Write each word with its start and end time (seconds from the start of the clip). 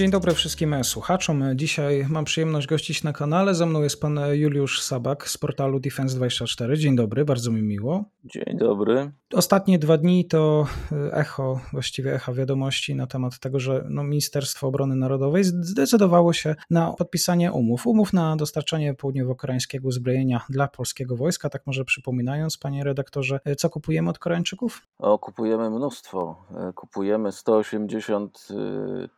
Dzień 0.00 0.10
dobry 0.10 0.34
wszystkim 0.34 0.84
słuchaczom. 0.84 1.44
Dzisiaj 1.54 2.06
mam 2.08 2.24
przyjemność 2.24 2.66
gościć 2.66 3.02
na 3.02 3.12
kanale. 3.12 3.54
Ze 3.54 3.66
mną 3.66 3.82
jest 3.82 4.00
pan 4.00 4.20
Juliusz 4.32 4.82
Sabak 4.82 5.28
z 5.28 5.38
portalu 5.38 5.78
Defense24. 5.78 6.76
Dzień 6.76 6.96
dobry, 6.96 7.24
bardzo 7.24 7.50
mi 7.50 7.62
miło. 7.62 8.04
Dzień 8.24 8.58
dobry. 8.58 9.12
Ostatnie 9.34 9.78
dwa 9.78 9.96
dni 9.96 10.24
to 10.24 10.66
echo, 11.12 11.60
właściwie 11.72 12.14
echa 12.14 12.32
wiadomości 12.32 12.94
na 12.94 13.06
temat 13.06 13.38
tego, 13.38 13.60
że 13.60 13.86
no, 13.90 14.04
Ministerstwo 14.04 14.66
Obrony 14.66 14.96
Narodowej 14.96 15.44
zdecydowało 15.44 16.32
się 16.32 16.54
na 16.70 16.92
podpisanie 16.92 17.52
umów. 17.52 17.86
Umów 17.86 18.12
na 18.12 18.36
dostarczanie 18.36 18.94
południowo-koreańskiego 18.94 19.88
uzbrojenia 19.88 20.40
dla 20.48 20.68
polskiego 20.68 21.16
wojska. 21.16 21.50
Tak 21.50 21.66
może 21.66 21.84
przypominając, 21.84 22.58
panie 22.58 22.84
redaktorze, 22.84 23.40
co 23.56 23.70
kupujemy 23.70 24.10
od 24.10 24.18
Koreańczyków? 24.18 24.82
O, 24.98 25.18
kupujemy 25.18 25.70
mnóstwo. 25.70 26.44
Kupujemy 26.74 27.32
180 27.32 28.48
y, 28.50 29.08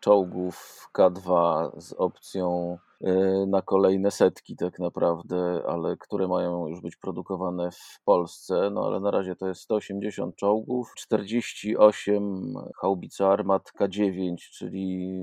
czołgów 0.72 0.88
K2 0.94 1.70
z 1.80 1.92
opcją 1.92 2.78
y, 3.06 3.46
na 3.46 3.62
kolejne 3.62 4.10
setki 4.10 4.56
tak 4.56 4.78
naprawdę, 4.78 5.62
ale 5.68 5.96
które 5.96 6.28
mają 6.28 6.68
już 6.68 6.80
być 6.80 6.96
produkowane 6.96 7.70
w 7.70 8.00
Polsce. 8.04 8.70
No 8.70 8.86
ale 8.86 9.00
na 9.00 9.10
razie 9.10 9.36
to 9.36 9.48
jest 9.48 9.60
180 9.60 10.36
czołgów, 10.36 10.92
48 10.96 12.54
haubica 12.80 13.28
armat 13.28 13.72
K9, 13.80 14.34
czyli 14.36 15.18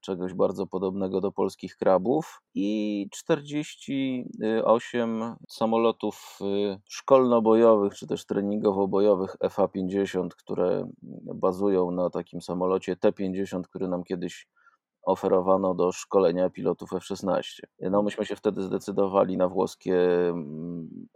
czegoś 0.00 0.34
bardzo 0.34 0.66
podobnego 0.66 1.20
do 1.20 1.32
polskich 1.32 1.76
krabów 1.76 2.42
i 2.54 3.08
48 3.12 5.34
samolotów 5.48 6.38
y, 6.40 6.80
szkolno-bojowych 6.88 7.94
czy 7.94 8.06
też 8.06 8.26
treningowo-bojowych 8.26 9.36
FA-50, 9.40 10.28
które 10.28 10.88
bazują 11.34 11.90
na 11.90 12.10
takim 12.10 12.40
samolocie 12.40 12.96
T-50, 12.96 13.62
który 13.62 13.88
nam 13.88 14.04
kiedyś 14.04 14.48
oferowano 15.08 15.74
do 15.74 15.92
szkolenia 15.92 16.50
pilotów 16.50 16.92
F-16. 16.92 17.42
No 17.80 18.02
myśmy 18.02 18.24
się 18.24 18.36
wtedy 18.36 18.62
zdecydowali 18.62 19.36
na 19.36 19.48
włoskie 19.48 19.98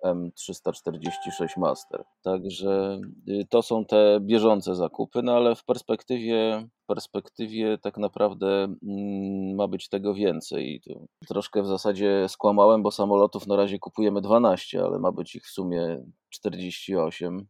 M346 0.04 1.58
Master. 1.58 2.04
Także 2.22 3.00
y, 3.28 3.46
to 3.50 3.62
są 3.62 3.84
te 3.84 4.18
bieżące 4.20 4.74
zakupy, 4.74 5.22
no 5.22 5.32
ale 5.32 5.54
w 5.54 5.64
perspektywie 5.64 6.68
perspektywie 6.86 7.78
tak 7.78 7.98
naprawdę 7.98 8.64
mm, 8.64 9.54
ma 9.54 9.68
być 9.68 9.88
tego 9.88 10.14
więcej. 10.14 10.80
Tu 10.84 11.08
troszkę 11.28 11.62
w 11.62 11.66
zasadzie 11.66 12.26
skłamałem, 12.28 12.82
bo 12.82 12.90
samolotów 12.90 13.46
na 13.46 13.56
razie 13.56 13.78
kupujemy 13.78 14.20
12, 14.20 14.84
ale 14.84 14.98
ma 14.98 15.12
być 15.12 15.34
ich 15.34 15.44
w 15.44 15.50
sumie 15.50 16.04
48. 16.30 17.46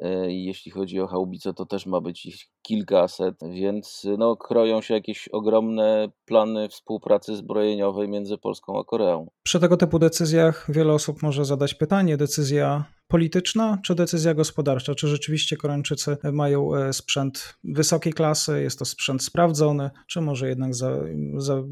E, 0.00 0.32
jeśli 0.32 0.70
chodzi 0.70 1.00
o 1.00 1.06
haubice, 1.06 1.54
to 1.54 1.66
też 1.66 1.86
ma 1.86 2.00
być 2.00 2.26
ich 2.26 2.36
kilkaset, 2.62 3.36
więc 3.50 4.06
no, 4.18 4.36
kroją 4.36 4.80
się 4.80 4.94
jakieś 4.94 5.28
ogromne 5.28 6.08
plany 6.24 6.68
współpracy 6.68 7.36
zbrojeniowej 7.36 8.08
między 8.08 8.38
Polską 8.38 8.80
a 8.80 8.84
Koreą. 8.84 9.26
Przy 9.42 9.60
tego 9.60 9.76
typu 9.76 9.98
decyzjach 9.98 10.66
wiele 10.68 10.92
osób 10.92 11.22
może 11.22 11.44
zadać 11.44 11.74
pytanie: 11.74 12.16
decyzja 12.16 12.84
polityczna 13.08 13.78
czy 13.84 13.94
decyzja 13.94 14.34
gospodarcza? 14.34 14.94
Czy 14.94 15.08
rzeczywiście 15.08 15.56
Koreańczycy 15.56 16.16
mają 16.32 16.74
e, 16.74 16.92
sprzęt 16.92 17.58
wysokiej 17.64 18.12
klasy, 18.12 18.62
jest 18.62 18.78
to 18.78 18.84
sprzęt 18.84 19.22
sprawdzony, 19.22 19.90
czy 20.06 20.20
może 20.20 20.48
jednak, 20.48 20.74
za, 20.74 20.90
za, 21.36 21.62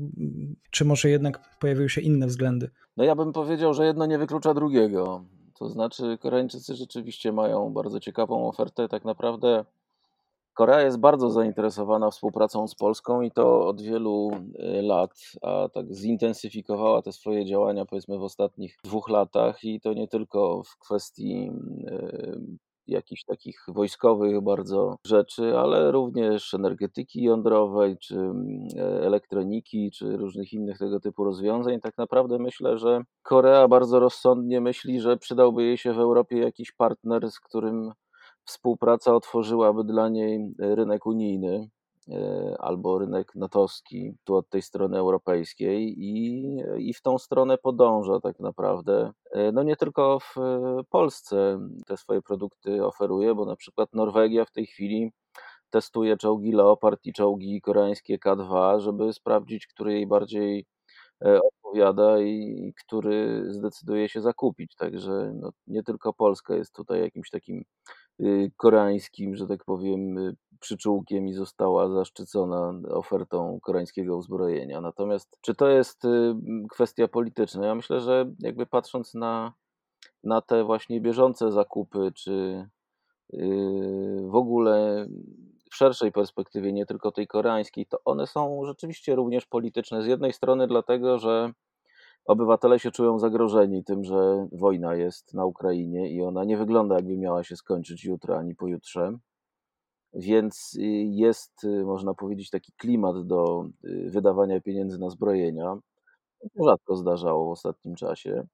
czy 0.71 0.85
może 0.85 1.11
jednak 1.11 1.59
pojawiły 1.61 1.89
się 1.89 2.01
inne 2.01 2.27
względy? 2.27 2.71
No 2.97 3.05
ja 3.05 3.15
bym 3.15 3.33
powiedział, 3.33 3.75
że 3.75 3.87
jedno 3.87 4.07
nie 4.07 4.19
wyklucza 4.19 4.55
drugiego. 4.55 5.25
To 5.59 5.69
znaczy, 5.69 6.19
Koreańczycy 6.21 6.75
rzeczywiście 6.75 7.33
mają 7.33 7.73
bardzo 7.73 8.01
ciekawą 8.01 8.49
ofertę. 8.49 8.89
Tak 8.89 9.05
naprawdę 9.05 9.65
Korea 10.57 10.81
jest 10.81 10.99
bardzo 10.99 11.31
zainteresowana 11.31 12.11
współpracą 12.11 12.69
z 12.69 12.75
Polską 12.75 13.23
i 13.23 13.31
to 13.31 13.67
od 13.67 13.83
wielu 13.83 14.31
y, 14.79 14.83
lat, 14.83 15.11
a 15.43 15.69
tak 15.69 15.95
zintensyfikowała 15.95 17.03
te 17.03 17.13
swoje 17.13 17.47
działania 17.47 17.85
powiedzmy 17.85 18.19
w 18.19 18.23
ostatnich 18.23 18.79
dwóch 18.85 19.09
latach 19.09 19.65
i 19.65 19.81
to 19.81 19.93
nie 19.93 20.09
tylko 20.09 20.63
w 20.63 20.79
kwestii 20.79 21.51
y, 21.89 22.41
jakichś 22.89 23.25
takich 23.25 23.65
wojskowych 23.69 24.41
bardzo 24.41 24.97
rzeczy, 25.07 25.59
ale 25.59 25.93
również 25.93 26.55
energetyki 26.55 27.23
jądrowej, 27.23 27.99
czy 27.99 28.15
mm, 28.19 28.69
elektroniki, 29.03 29.91
czy 29.91 30.17
różnych 30.17 30.53
innych 30.53 30.79
tego 30.79 31.01
typu 31.01 31.25
rozwiązań. 31.25 31.81
Tak 31.81 31.99
naprawdę 31.99 32.39
myślę, 32.39 32.79
że 32.79 33.01
Korea 33.23 33.69
bardzo 33.69 34.01
rozsądnie 34.01 34.61
myśli, 34.61 35.01
że 35.01 35.17
przydałby 35.17 35.63
jej 35.65 35.79
się 35.79 35.93
w 35.93 35.99
Europie 35.99 36.39
jakiś 36.39 36.73
partner, 36.73 37.31
z 37.31 37.41
którym 37.41 37.93
współpraca 38.45 39.15
otworzyłaby 39.15 39.85
dla 39.85 40.09
niej 40.09 40.55
rynek 40.59 41.07
unijny. 41.07 41.69
E, 42.11 42.57
albo 42.59 42.99
rynek 42.99 43.35
natowski, 43.35 44.15
tu 44.25 44.37
od 44.37 44.49
tej 44.49 44.63
strony 44.63 44.99
europejskiej 44.99 45.95
i, 45.99 46.43
i 46.79 46.95
w 46.95 47.03
tą 47.03 47.19
stronę 47.19 47.59
podąża 47.59 48.21
tak 48.21 48.41
naprawdę. 48.41 49.13
E, 49.33 49.53
no 49.53 49.63
nie 49.63 49.77
tylko 49.77 50.19
w 50.21 50.35
Polsce 50.91 51.59
te 51.87 51.97
swoje 51.97 52.23
produkty 52.23 52.85
oferuje, 52.85 53.35
bo 53.35 53.45
na 53.45 53.57
przykład 53.57 53.89
Norwegia 53.93 54.45
w 54.45 54.51
tej 54.51 54.67
chwili 54.67 55.13
testuje 55.71 56.17
czołgi 56.17 56.53
Leopard 56.53 57.01
i 57.07 57.13
czołgi 57.13 57.61
koreańskie 57.61 58.19
K2, 58.19 58.81
żeby 58.81 59.13
sprawdzić, 59.13 59.67
który 59.67 59.93
jej 59.93 60.07
bardziej 60.07 60.67
e, 61.25 61.41
odpowiada 61.43 62.21
i 62.21 62.73
który 62.85 63.45
zdecyduje 63.49 64.09
się 64.09 64.21
zakupić. 64.21 64.75
Także 64.77 65.33
no, 65.41 65.51
nie 65.67 65.83
tylko 65.83 66.13
Polska 66.13 66.55
jest 66.57 66.75
tutaj 66.75 67.01
jakimś 67.01 67.31
takim 67.31 67.65
y, 68.21 68.53
koreańskim, 68.57 69.37
że 69.37 69.47
tak 69.47 69.65
powiem, 69.65 70.19
y, 70.19 70.37
przyczółkiem 70.61 71.29
i 71.29 71.33
została 71.33 71.89
zaszczycona 71.89 72.73
ofertą 72.91 73.59
koreańskiego 73.63 74.17
uzbrojenia. 74.17 74.81
Natomiast 74.81 75.39
czy 75.41 75.55
to 75.55 75.69
jest 75.69 76.05
y, 76.05 76.35
kwestia 76.71 77.09
polityczna? 77.09 77.67
Ja 77.67 77.75
myślę, 77.75 78.01
że 78.01 78.33
jakby 78.39 78.67
patrząc 78.67 79.15
na, 79.15 79.53
na 80.25 80.41
te 80.41 80.65
właśnie 80.65 81.01
bieżące 81.01 81.53
zakupy, 81.53 82.13
czy 82.15 82.67
w 84.31 84.35
ogóle 84.35 85.07
w 85.71 85.77
szerszej 85.77 86.13
perspektywie, 86.13 86.73
nie 86.73 86.87
tylko 86.87 87.13
tej 87.13 87.27
koreańskiej, 87.27 87.87
to 87.87 87.99
one 88.05 88.27
są 88.27 88.61
rzeczywiście 88.67 89.15
również 89.15 89.47
polityczne. 89.47 90.03
Z 90.03 90.07
jednej 90.07 90.33
strony 90.33 90.67
dlatego, 90.67 91.19
że 91.19 91.53
obywatele 92.25 92.79
się 92.79 92.91
czują 92.91 93.19
zagrożeni 93.19 93.85
tym, 93.85 94.05
że 94.05 94.49
wojna 94.53 94.95
jest 94.95 95.35
na 95.35 95.45
Ukrainie 95.45 96.11
i 96.11 96.23
ona 96.23 96.45
nie 96.45 96.57
wygląda 96.57 96.95
jakby 96.95 97.17
miała 97.17 97.45
się 97.45 97.57
skończyć 97.57 98.05
jutro 98.05 98.39
ani 98.39 98.55
pojutrze. 98.55 99.19
Więc 100.17 100.75
y, 100.75 100.83
jest, 101.11 101.65
y, 101.65 101.85
można 101.85 102.15
powiedzieć, 102.15 102.51
taki 102.51 102.73
klimat 102.73 103.27
do 103.27 103.69
y, 103.85 104.11
wydawania 104.11 104.61
pieniędzy 104.61 104.99
na 104.99 105.11
zbrojenia. 105.11 105.79
Rzadko 106.65 106.97
zdarzało 106.97 107.49
w 107.49 107.51
ostatnim 107.51 107.95
czasie. 107.95 108.47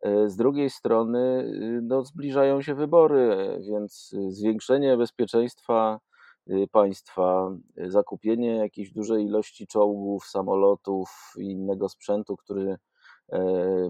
E, 0.00 0.28
z 0.28 0.36
drugiej 0.36 0.70
strony 0.70 1.50
no, 1.82 2.04
zbliżają 2.04 2.62
się 2.62 2.74
wybory, 2.74 3.36
więc 3.68 4.14
zwiększenie 4.28 4.96
bezpieczeństwa 4.96 6.00
państwa, 6.72 7.56
zakupienie 7.76 8.56
jakiejś 8.56 8.92
dużej 8.92 9.24
ilości 9.24 9.66
czołgów, 9.66 10.26
samolotów 10.26 11.34
i 11.38 11.50
innego 11.50 11.88
sprzętu, 11.88 12.36
który 12.36 12.76
e, 13.28 13.40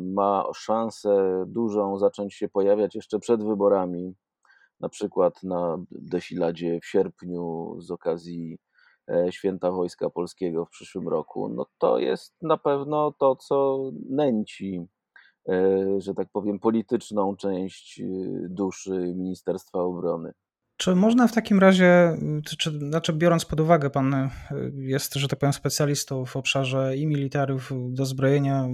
ma 0.00 0.44
szansę 0.54 1.44
dużą 1.46 1.98
zacząć 1.98 2.34
się 2.34 2.48
pojawiać 2.48 2.94
jeszcze 2.94 3.18
przed 3.18 3.44
wyborami, 3.44 4.14
na 4.80 4.88
przykład 4.88 5.42
na 5.42 5.76
defiladzie 5.90 6.80
w 6.80 6.86
sierpniu 6.86 7.74
z 7.78 7.90
okazji 7.90 8.58
e, 9.10 9.32
Święta 9.32 9.70
Wojska 9.70 10.10
Polskiego 10.10 10.64
w 10.64 10.70
przyszłym 10.70 11.08
roku, 11.08 11.48
no 11.48 11.66
to 11.78 11.98
jest 11.98 12.34
na 12.42 12.56
pewno 12.56 13.12
to, 13.12 13.36
co 13.36 13.78
nęci, 14.10 14.86
e, 15.48 16.00
że 16.00 16.14
tak 16.14 16.28
powiem, 16.32 16.58
polityczną 16.58 17.36
część 17.36 18.02
duszy 18.48 19.14
Ministerstwa 19.16 19.78
Obrony. 19.78 20.32
Czy 20.78 20.94
można 20.94 21.28
w 21.28 21.32
takim 21.32 21.58
razie, 21.58 22.16
czy, 22.58 22.78
znaczy 22.78 23.12
biorąc 23.12 23.44
pod 23.44 23.60
uwagę, 23.60 23.90
pan 23.90 24.30
jest, 24.74 25.14
że 25.14 25.28
tak 25.28 25.38
powiem, 25.38 25.52
specjalistą 25.52 26.24
w 26.24 26.36
obszarze 26.36 26.96
i 26.96 27.06
militariów, 27.06 27.72
dozbrojenia, 27.88 28.68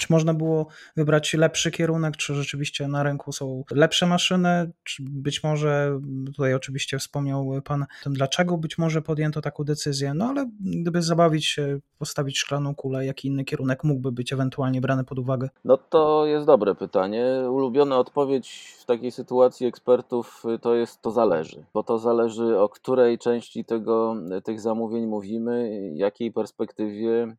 Czy 0.00 0.06
można 0.10 0.34
było 0.34 0.66
wybrać 0.96 1.34
lepszy 1.34 1.70
kierunek, 1.70 2.16
czy 2.16 2.34
rzeczywiście 2.34 2.88
na 2.88 3.02
rynku 3.02 3.32
są 3.32 3.64
lepsze 3.70 4.06
maszyny, 4.06 4.70
czy 4.84 5.02
być 5.02 5.42
może, 5.44 6.00
tutaj 6.26 6.54
oczywiście 6.54 6.98
wspomniał 6.98 7.60
Pan 7.64 7.86
tym, 8.04 8.12
dlaczego 8.12 8.58
być 8.58 8.78
może 8.78 9.02
podjęto 9.02 9.40
taką 9.40 9.64
decyzję, 9.64 10.14
no 10.14 10.24
ale 10.24 10.50
gdyby 10.60 11.02
zabawić 11.02 11.46
się, 11.46 11.78
postawić 11.98 12.38
szklaną 12.38 12.74
kulę, 12.74 13.06
jaki 13.06 13.28
inny 13.28 13.44
kierunek 13.44 13.84
mógłby 13.84 14.12
być 14.12 14.32
ewentualnie 14.32 14.80
brany 14.80 15.04
pod 15.04 15.18
uwagę? 15.18 15.48
No 15.64 15.76
to 15.76 16.26
jest 16.26 16.46
dobre 16.46 16.74
pytanie. 16.74 17.26
Ulubiona 17.50 17.98
odpowiedź 17.98 18.74
w 18.78 18.84
takiej 18.84 19.10
sytuacji 19.10 19.66
ekspertów 19.66 20.42
to 20.60 20.74
jest 20.74 21.02
to 21.02 21.10
zależy, 21.10 21.64
bo 21.74 21.82
to 21.82 21.98
zależy 21.98 22.58
o 22.58 22.68
której 22.68 23.18
części 23.18 23.64
tego, 23.64 24.16
tych 24.44 24.60
zamówień 24.60 25.06
mówimy, 25.06 25.70
jakiej 25.94 26.32
perspektywie 26.32 27.36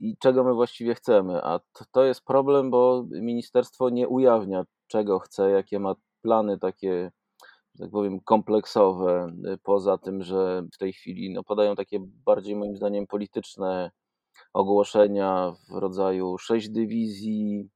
i 0.00 0.16
czego 0.18 0.44
my 0.44 0.54
właściwie 0.54 0.94
chcemy. 0.94 1.44
A 1.44 1.60
to 1.92 2.04
jest 2.04 2.24
problem, 2.24 2.70
bo 2.70 3.04
ministerstwo 3.10 3.90
nie 3.90 4.08
ujawnia, 4.08 4.64
czego 4.86 5.18
chce, 5.18 5.50
jakie 5.50 5.78
ma 5.78 5.94
plany 6.22 6.58
takie, 6.58 7.10
że 7.74 7.84
tak 7.84 7.90
powiem, 7.90 8.20
kompleksowe, 8.20 9.32
e, 9.46 9.56
poza 9.62 9.98
tym, 9.98 10.22
że 10.22 10.62
w 10.74 10.78
tej 10.78 10.92
chwili 10.92 11.32
no, 11.32 11.44
podają 11.44 11.74
takie 11.74 11.98
bardziej 12.00 12.56
moim 12.56 12.76
zdaniem 12.76 13.06
polityczne 13.06 13.90
ogłoszenia 14.52 15.52
w 15.70 15.76
rodzaju 15.76 16.38
sześć 16.38 16.68
dywizji, 16.68 17.68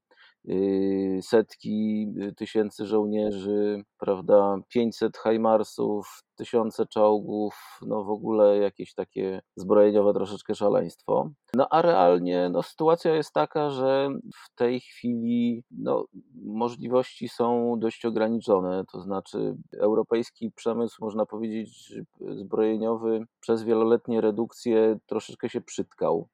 setki 1.21 2.07
y, 2.21 2.35
tysięcy 2.35 2.85
żołnierzy, 2.85 3.83
prawda, 3.97 4.57
500 4.69 5.17
hajmarsów, 5.17 6.23
tysiące 6.35 6.85
czołgów, 6.85 7.79
no 7.81 8.03
w 8.03 8.09
ogóle 8.09 8.57
jakieś 8.57 8.93
takie 8.93 9.41
zbrojeniowe 9.55 10.13
troszeczkę 10.13 10.55
szaleństwo. 10.55 11.29
No 11.53 11.67
a 11.71 11.81
realnie 11.81 12.49
no, 12.49 12.63
sytuacja 12.63 13.15
jest 13.15 13.33
taka, 13.33 13.69
że 13.69 14.09
w 14.35 14.55
tej 14.55 14.79
chwili 14.79 15.63
no, 15.71 16.05
możliwości 16.43 17.29
są 17.29 17.75
dość 17.79 18.05
ograniczone, 18.05 18.83
to 18.91 19.01
znaczy 19.01 19.55
europejski 19.79 20.51
przemysł, 20.51 20.97
można 21.01 21.25
powiedzieć, 21.25 21.93
zbrojeniowy 22.35 23.25
przez 23.39 23.63
wieloletnie 23.63 24.21
redukcje 24.21 24.99
troszeczkę 25.07 25.49
się 25.49 25.61
przytkał 25.61 26.27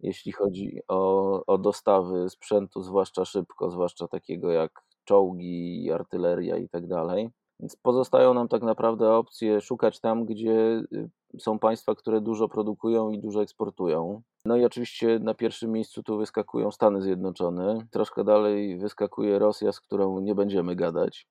jeśli 0.00 0.32
chodzi 0.32 0.80
o, 0.88 1.46
o 1.46 1.58
dostawy 1.58 2.30
sprzętu, 2.30 2.82
zwłaszcza 2.82 3.24
szybko, 3.24 3.70
zwłaszcza 3.70 4.08
takiego 4.08 4.50
jak 4.50 4.84
czołgi, 5.04 5.90
artyleria 5.92 6.56
i 6.56 6.68
tak 6.68 6.86
dalej. 6.86 7.30
Więc 7.60 7.76
pozostają 7.76 8.34
nam 8.34 8.48
tak 8.48 8.62
naprawdę 8.62 9.14
opcje 9.14 9.60
szukać 9.60 10.00
tam, 10.00 10.24
gdzie 10.24 10.82
y, 10.92 11.10
są 11.38 11.58
państwa, 11.58 11.94
które 11.94 12.20
dużo 12.20 12.48
produkują 12.48 13.10
i 13.10 13.18
dużo 13.18 13.42
eksportują. 13.42 14.22
No 14.44 14.56
i 14.56 14.64
oczywiście 14.64 15.18
na 15.18 15.34
pierwszym 15.34 15.72
miejscu 15.72 16.02
tu 16.02 16.18
wyskakują 16.18 16.70
Stany 16.70 17.02
Zjednoczone. 17.02 17.86
Troszkę 17.90 18.24
dalej 18.24 18.78
wyskakuje 18.78 19.38
Rosja, 19.38 19.72
z 19.72 19.80
którą 19.80 20.18
nie 20.20 20.34
będziemy 20.34 20.76
gadać. 20.76 21.26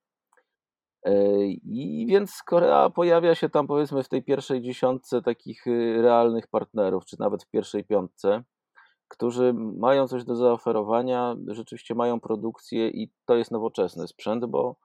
E, 1.03 1.45
I 1.47 2.05
więc 2.09 2.43
Korea 2.43 2.89
pojawia 2.89 3.35
się 3.35 3.49
tam 3.49 3.67
powiedzmy 3.67 4.03
w 4.03 4.09
tej 4.09 4.23
pierwszej 4.23 4.61
dziesiątce 4.61 5.21
takich 5.21 5.67
y, 5.67 6.01
realnych 6.01 6.47
partnerów, 6.47 7.05
czy 7.05 7.19
nawet 7.19 7.43
w 7.43 7.49
pierwszej 7.49 7.83
piątce 7.83 8.43
którzy 9.07 9.53
mają 9.53 10.07
coś 10.07 10.23
do 10.23 10.35
zaoferowania, 10.35 11.35
rzeczywiście 11.47 11.95
mają 11.95 12.19
produkcję 12.19 12.89
i 12.89 13.11
to 13.25 13.35
jest 13.35 13.51
nowoczesny 13.51 14.07
sprzęt, 14.07 14.45
bo 14.45 14.75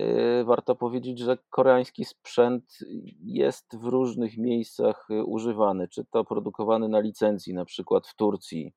y, 0.00 0.44
warto 0.44 0.74
powiedzieć, 0.76 1.18
że 1.18 1.38
koreański 1.50 2.04
sprzęt 2.04 2.78
jest 3.24 3.76
w 3.76 3.84
różnych 3.84 4.38
miejscach 4.38 5.06
y, 5.10 5.24
używany, 5.24 5.88
czy 5.88 6.04
to 6.04 6.24
produkowany 6.24 6.88
na 6.88 7.00
licencji, 7.00 7.54
na 7.54 7.64
przykład 7.64 8.06
w 8.06 8.16
Turcji, 8.16 8.72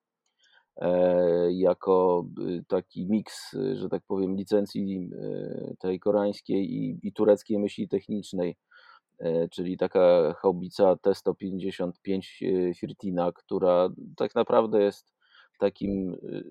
e, 0.78 1.54
jako 1.54 2.26
y, 2.40 2.64
taki 2.68 3.06
miks, 3.06 3.56
że 3.74 3.90
tak 3.90 4.04
powiem, 4.08 4.36
licencji 4.36 5.10
tej 5.80 6.00
koreańskiej 6.00 6.74
i, 6.74 7.00
i 7.04 7.14
tureckiej 7.14 7.60
myśli 7.60 7.88
technicznej 7.88 8.56
czyli 9.52 9.78
taka 9.78 10.34
haubica 10.34 10.96
T-155 10.96 11.92
e, 12.42 12.74
Firtina, 12.74 13.32
która 13.32 13.90
tak 14.18 14.36
naprawdę 14.36 14.84
jest 14.84 15.14
takim 15.60 16.14
e, 16.14 16.42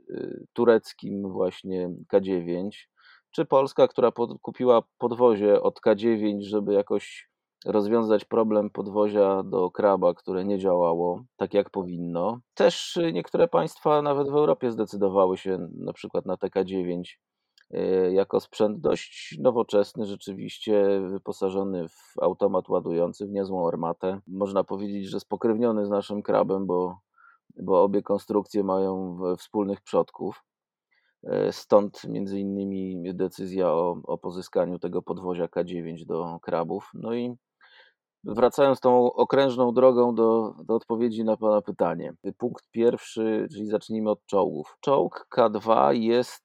tureckim 0.52 1.32
właśnie 1.32 1.90
K9, 2.12 2.70
czy 3.30 3.44
Polska, 3.44 3.88
która 3.88 4.10
pod, 4.10 4.40
kupiła 4.42 4.82
podwozie 4.98 5.62
od 5.62 5.80
K9, 5.80 6.40
żeby 6.40 6.72
jakoś 6.72 7.28
rozwiązać 7.66 8.24
problem 8.24 8.70
podwozia 8.70 9.42
do 9.42 9.70
kraba, 9.70 10.14
które 10.14 10.44
nie 10.44 10.58
działało 10.58 11.24
tak 11.36 11.54
jak 11.54 11.70
powinno. 11.70 12.40
Też 12.54 12.98
niektóre 13.12 13.48
państwa 13.48 14.02
nawet 14.02 14.30
w 14.30 14.36
Europie 14.36 14.70
zdecydowały 14.70 15.36
się 15.36 15.68
na 15.78 15.92
przykład 15.92 16.26
na 16.26 16.34
TK9 16.34 17.02
E, 17.04 17.33
jako 18.12 18.40
sprzęt 18.40 18.80
dość 18.80 19.38
nowoczesny, 19.40 20.06
rzeczywiście 20.06 21.00
wyposażony 21.10 21.88
w 21.88 22.22
automat 22.22 22.68
ładujący, 22.68 23.26
w 23.26 23.30
niezłą 23.30 23.68
armatę. 23.68 24.20
Można 24.26 24.64
powiedzieć, 24.64 25.06
że 25.06 25.20
spokrewniony 25.20 25.86
z 25.86 25.90
naszym 25.90 26.22
krabem, 26.22 26.66
bo, 26.66 26.98
bo 27.56 27.82
obie 27.82 28.02
konstrukcje 28.02 28.64
mają 28.64 29.18
wspólnych 29.38 29.80
przodków. 29.80 30.44
E, 31.26 31.52
stąd 31.52 32.04
między 32.04 32.40
innymi 32.40 33.14
decyzja 33.14 33.68
o, 33.68 33.96
o 34.04 34.18
pozyskaniu 34.18 34.78
tego 34.78 35.02
podwozia 35.02 35.46
K9 35.46 36.06
do 36.06 36.38
krabów. 36.42 36.90
No 36.94 37.14
i 37.14 37.36
Wracając 38.26 38.80
tą 38.80 39.12
okrężną 39.12 39.72
drogą 39.72 40.14
do, 40.14 40.54
do 40.64 40.74
odpowiedzi 40.74 41.24
na 41.24 41.36
Pana 41.36 41.62
pytanie. 41.62 42.14
Punkt 42.38 42.70
pierwszy, 42.70 43.48
czyli 43.52 43.66
zacznijmy 43.66 44.10
od 44.10 44.26
czołgów. 44.26 44.76
Czołg 44.80 45.26
K2 45.36 45.90
jest 45.92 46.44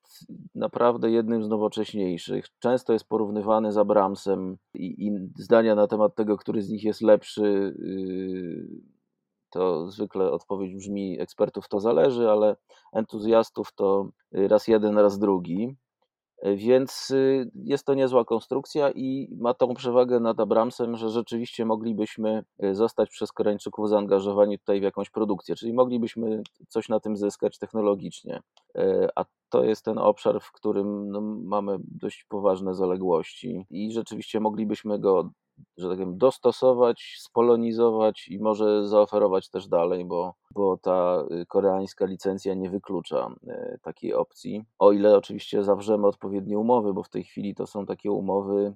naprawdę 0.56 1.12
jednym 1.12 1.44
z 1.44 1.48
nowocześniejszych. 1.48 2.46
Często 2.60 2.94
jest 2.94 3.08
porównywany 3.08 3.72
z 3.72 3.78
Abramsem 3.78 4.58
i, 4.74 5.08
i 5.08 5.12
zdania 5.36 5.76
na 5.76 5.88
temat 5.88 6.16
tego, 6.16 6.38
który 6.38 6.62
z 6.62 6.70
nich 6.70 6.84
jest 6.84 7.02
lepszy, 7.02 7.76
yy, 7.80 9.00
to 9.50 9.92
zwykle 9.92 10.32
odpowiedź 10.32 10.76
brzmi: 10.76 11.20
ekspertów 11.20 11.68
to 11.68 11.80
zależy, 11.80 12.30
ale 12.30 12.56
entuzjastów 12.94 13.74
to 13.76 14.10
raz 14.32 14.68
jeden, 14.68 14.98
raz 14.98 15.20
drugi. 15.20 15.76
Więc 16.44 17.12
y, 17.12 17.52
jest 17.56 17.86
to 17.86 17.94
niezła 17.94 18.26
konstrukcja 18.26 18.92
i 18.92 19.36
ma 19.38 19.54
tą 19.54 19.74
przewagę 19.74 20.20
nad 20.20 20.40
Abramsem, 20.40 20.98
że 20.98 21.10
rzeczywiście 21.10 21.66
moglibyśmy 21.66 22.44
y, 22.64 22.76
zostać 22.76 23.10
przez 23.10 23.32
Koreańczyków 23.32 23.90
zaangażowani 23.90 24.60
tutaj 24.60 24.80
w 24.80 24.84
jakąś 24.84 25.10
produkcję, 25.10 25.56
czyli 25.56 25.74
moglibyśmy 25.74 26.44
coś 26.68 26.90
na 26.90 27.00
tym 27.00 27.18
zyskać 27.18 27.58
technologicznie. 27.58 28.42
Y, 28.78 29.08
a 29.16 29.26
to 29.50 29.64
jest 29.64 29.86
ten 29.86 29.98
obszar, 29.98 30.40
w 30.42 30.52
którym 30.52 31.12
no, 31.12 31.22
mamy 31.44 31.78
dość 31.80 32.26
poważne 32.30 32.76
zaległości 32.76 33.66
i 33.70 33.92
rzeczywiście 33.92 34.40
moglibyśmy 34.40 35.00
go 35.00 35.30
że 35.80 35.90
tak 35.90 35.98
powiem, 35.98 36.18
dostosować, 36.18 37.16
spolonizować 37.20 38.28
i 38.28 38.40
może 38.40 38.88
zaoferować 38.88 39.50
też 39.50 39.68
dalej, 39.68 40.06
bo, 40.06 40.34
bo 40.52 40.78
ta 40.78 41.24
y, 41.32 41.46
koreańska 41.46 42.06
licencja 42.06 42.54
nie 42.54 42.70
wyklucza 42.70 43.36
y, 43.44 43.80
takiej 43.82 44.14
opcji. 44.14 44.66
O 44.80 44.92
ile 44.92 45.18
oczywiście 45.18 45.64
zawrzemy 45.64 46.08
odpowiednie 46.08 46.60
umowy, 46.60 46.94
bo 46.94 47.04
w 47.04 47.10
tej 47.10 47.24
chwili 47.24 47.56
to 47.56 47.68
są 47.68 47.86
takie 47.86 48.12
umowy 48.12 48.74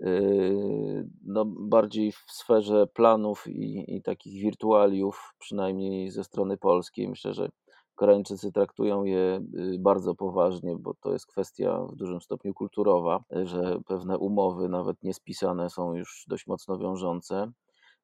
y, 0.00 1.08
no, 1.24 1.44
bardziej 1.46 2.12
w 2.12 2.24
sferze 2.28 2.86
planów 2.86 3.46
i, 3.46 3.96
i 3.96 4.02
takich 4.02 4.42
wirtualiów, 4.42 5.34
przynajmniej 5.38 6.10
ze 6.10 6.24
strony 6.24 6.56
polskiej. 6.56 7.08
Myślę, 7.08 7.34
że 7.34 7.48
Koreańczycy 7.96 8.52
traktują 8.52 9.04
je 9.04 9.40
y, 9.54 9.78
bardzo 9.78 10.14
poważnie, 10.14 10.76
bo 10.76 10.94
to 10.94 11.12
jest 11.12 11.26
kwestia 11.26 11.78
w 11.78 11.96
dużym 11.96 12.20
stopniu 12.20 12.54
kulturowa, 12.54 13.24
że 13.30 13.78
pewne 13.86 14.18
umowy, 14.18 14.68
nawet 14.68 15.02
niespisane, 15.02 15.70
są 15.70 15.94
już 15.94 16.24
dość 16.28 16.46
mocno 16.46 16.78
wiążące. 16.78 17.52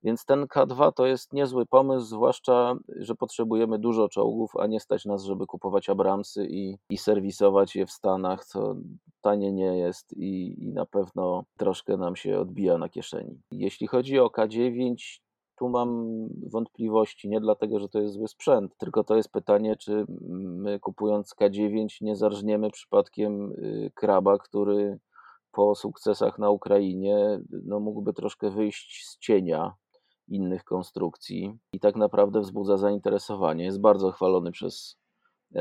Więc 0.04 0.24
ten 0.24 0.44
K2 0.44 0.92
to 0.92 1.06
jest 1.06 1.32
niezły 1.32 1.66
pomysł, 1.66 2.06
zwłaszcza, 2.06 2.74
że 2.88 3.14
potrzebujemy 3.14 3.78
dużo 3.78 4.08
czołgów, 4.08 4.56
a 4.56 4.66
nie 4.66 4.80
stać 4.80 5.04
nas, 5.04 5.24
żeby 5.24 5.46
kupować 5.46 5.88
Abramsy 5.88 6.46
i, 6.46 6.78
i 6.90 6.98
serwisować 6.98 7.76
je 7.76 7.86
w 7.86 7.90
Stanach, 7.90 8.44
co 8.44 8.74
tanie 9.20 9.52
nie 9.52 9.78
jest 9.78 10.12
i, 10.16 10.64
i 10.64 10.72
na 10.72 10.86
pewno 10.86 11.44
troszkę 11.56 11.96
nam 11.96 12.16
się 12.16 12.38
odbija 12.40 12.78
na 12.78 12.88
kieszeni. 12.88 13.40
Jeśli 13.50 13.86
chodzi 13.86 14.18
o 14.18 14.26
K9, 14.26 14.94
tu 15.62 15.68
mam 15.68 16.08
wątpliwości, 16.50 17.28
nie 17.28 17.40
dlatego, 17.40 17.80
że 17.80 17.88
to 17.88 18.00
jest 18.00 18.14
zły 18.14 18.28
sprzęt, 18.28 18.76
tylko 18.76 19.04
to 19.04 19.16
jest 19.16 19.32
pytanie, 19.32 19.76
czy 19.76 20.04
my 20.28 20.80
kupując 20.80 21.34
K9 21.40 21.86
nie 22.00 22.16
zarżniemy 22.16 22.70
przypadkiem 22.70 23.52
y, 23.52 23.90
kraba, 23.94 24.38
który 24.38 24.98
po 25.52 25.74
sukcesach 25.74 26.38
na 26.38 26.50
Ukrainie 26.50 27.40
no, 27.64 27.80
mógłby 27.80 28.12
troszkę 28.12 28.50
wyjść 28.50 29.06
z 29.08 29.18
cienia 29.18 29.74
innych 30.28 30.64
konstrukcji 30.64 31.58
i 31.72 31.80
tak 31.80 31.96
naprawdę 31.96 32.40
wzbudza 32.40 32.76
zainteresowanie. 32.76 33.64
Jest 33.64 33.80
bardzo 33.80 34.12
chwalony 34.12 34.52
przez, 34.52 34.96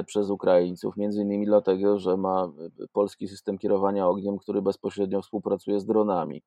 przez 0.06 0.30
Ukraińców, 0.30 0.98
między 0.98 1.22
innymi 1.22 1.46
dlatego, 1.46 2.00
że 2.00 2.18
ma 2.18 2.52
polski 2.94 3.28
system 3.28 3.58
kierowania 3.58 4.08
ogniem, 4.08 4.38
który 4.38 4.62
bezpośrednio 4.62 5.22
współpracuje 5.22 5.80
z 5.80 5.86
dronami 5.86 6.44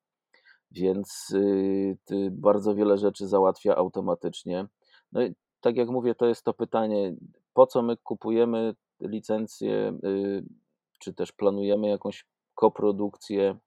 więc 0.75 1.29
y, 1.31 1.97
bardzo 2.31 2.75
wiele 2.75 2.97
rzeczy 2.97 3.27
załatwia 3.27 3.75
automatycznie. 3.75 4.67
No 5.11 5.23
i 5.23 5.35
tak 5.61 5.75
jak 5.77 5.89
mówię, 5.89 6.15
to 6.15 6.25
jest 6.25 6.43
to 6.43 6.53
pytanie, 6.53 7.15
po 7.53 7.67
co 7.67 7.81
my 7.81 7.97
kupujemy 7.97 8.75
licencję, 9.01 9.99
czy 10.99 11.13
też 11.13 11.31
planujemy 11.31 11.87
jakąś 11.87 12.25
koprodukcję 12.55 13.57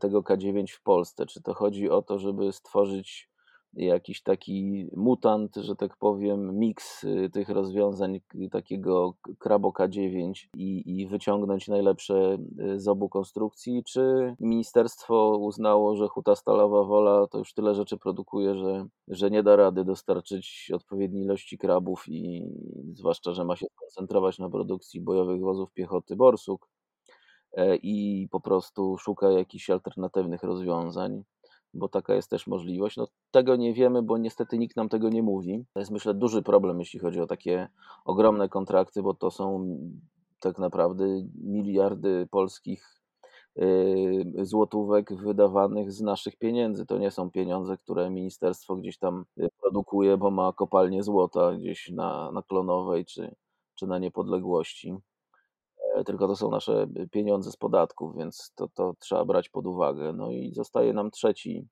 tego 0.00 0.20
K9 0.20 0.72
w 0.72 0.82
Polsce? 0.82 1.26
Czy 1.26 1.42
to 1.42 1.54
chodzi 1.54 1.90
o 1.90 2.02
to, 2.02 2.18
żeby 2.18 2.52
stworzyć 2.52 3.30
jakiś 3.76 4.22
taki 4.22 4.86
mutant, 4.96 5.56
że 5.56 5.76
tak 5.76 5.96
powiem, 5.96 6.58
miks 6.58 7.04
y, 7.04 7.30
tych 7.32 7.48
rozwiązań 7.48 8.20
takiego 8.50 9.14
Kraboka 9.38 9.88
9 9.88 10.50
i, 10.56 11.00
i 11.00 11.06
wyciągnąć 11.06 11.68
najlepsze 11.68 12.38
y, 12.60 12.80
z 12.80 12.88
obu 12.88 13.08
konstrukcji, 13.08 13.84
czy 13.84 14.34
ministerstwo 14.40 15.38
uznało, 15.40 15.96
że 15.96 16.08
Huta 16.08 16.36
Stalowa 16.36 16.84
Wola 16.84 17.26
to 17.26 17.38
już 17.38 17.54
tyle 17.54 17.74
rzeczy 17.74 17.96
produkuje, 17.96 18.54
że, 18.54 18.86
że 19.08 19.30
nie 19.30 19.42
da 19.42 19.56
rady 19.56 19.84
dostarczyć 19.84 20.70
odpowiedniej 20.74 21.24
ilości 21.24 21.58
krabów 21.58 22.04
i 22.08 22.42
zwłaszcza, 22.94 23.32
że 23.32 23.44
ma 23.44 23.56
się 23.56 23.66
koncentrować 23.74 24.38
na 24.38 24.50
produkcji 24.50 25.00
bojowych 25.00 25.40
wozów 25.40 25.72
piechoty 25.72 26.16
Borsuk 26.16 26.68
e, 27.52 27.76
i 27.76 28.28
po 28.30 28.40
prostu 28.40 28.98
szuka 28.98 29.30
jakichś 29.30 29.70
alternatywnych 29.70 30.42
rozwiązań 30.42 31.22
bo 31.76 31.88
taka 31.88 32.14
jest 32.14 32.30
też 32.30 32.46
możliwość. 32.46 32.96
No, 32.96 33.08
tego 33.30 33.56
nie 33.56 33.74
wiemy, 33.74 34.02
bo 34.02 34.18
niestety 34.18 34.58
nikt 34.58 34.76
nam 34.76 34.88
tego 34.88 35.08
nie 35.08 35.22
mówi. 35.22 35.64
To 35.72 35.80
jest 35.80 35.90
myślę 35.90 36.14
duży 36.14 36.42
problem, 36.42 36.78
jeśli 36.78 37.00
chodzi 37.00 37.20
o 37.20 37.26
takie 37.26 37.68
ogromne 38.04 38.48
kontrakty, 38.48 39.02
bo 39.02 39.14
to 39.14 39.30
są 39.30 39.76
tak 40.40 40.58
naprawdę 40.58 41.04
miliardy 41.34 42.28
polskich 42.30 43.02
y, 43.58 44.24
złotówek 44.42 45.14
wydawanych 45.14 45.92
z 45.92 46.00
naszych 46.00 46.36
pieniędzy. 46.36 46.86
To 46.86 46.98
nie 46.98 47.10
są 47.10 47.30
pieniądze, 47.30 47.76
które 47.78 48.10
ministerstwo 48.10 48.76
gdzieś 48.76 48.98
tam 48.98 49.24
produkuje, 49.60 50.16
bo 50.16 50.30
ma 50.30 50.52
kopalnię 50.52 51.02
złota 51.02 51.52
gdzieś 51.52 51.90
na, 51.90 52.32
na 52.32 52.42
Klonowej 52.42 53.04
czy, 53.04 53.34
czy 53.74 53.86
na 53.86 53.98
Niepodległości. 53.98 54.96
E, 55.96 56.04
tylko 56.04 56.28
to 56.28 56.36
są 56.36 56.50
nasze 56.50 56.86
pieniądze 57.10 57.52
z 57.52 57.56
podatków, 57.56 58.16
więc 58.16 58.52
to, 58.54 58.68
to 58.68 58.94
trzeba 58.98 59.24
brać 59.24 59.48
pod 59.48 59.66
uwagę. 59.66 60.12
No 60.12 60.30
i 60.30 60.52
zostaje 60.54 60.92
nam 60.92 61.10
trzeci 61.10 61.68